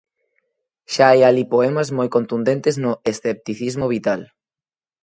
Xa 0.93 1.05
hai 1.09 1.19
alí 1.23 1.43
poemas 1.53 1.89
moi 1.97 2.07
contundentes 2.15 2.75
no 2.83 2.91
escepticismo 3.11 3.85
vital. 3.95 4.21